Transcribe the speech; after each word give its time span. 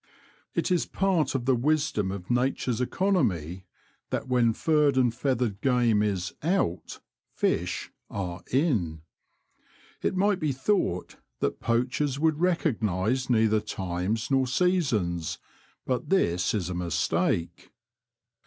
It 0.55 0.71
is 0.71 0.87
part 0.87 1.35
of 1.35 1.45
the 1.45 1.53
wisdom 1.53 2.09
of 2.11 2.31
nature's 2.31 2.81
economy 2.81 3.65
that 4.09 4.27
when 4.27 4.51
furred 4.51 4.97
and 4.97 5.13
feathered 5.13 5.61
game 5.61 6.01
is 6.01 6.33
^' 6.41 6.43
out," 6.49 7.01
fish 7.35 7.91
are 8.09 8.41
''in." 8.47 9.01
It 10.01 10.15
might 10.15 10.39
be 10.39 10.53
thought 10.53 11.17
that 11.39 11.59
poachers 11.59 12.17
would 12.17 12.39
recognize 12.41 13.29
neither 13.29 13.59
times 13.59 14.31
nor 14.31 14.47
seasons, 14.47 15.37
but 15.85 16.09
this 16.09 16.55
is 16.55 16.67
a 16.67 16.73
mistake. 16.73 17.69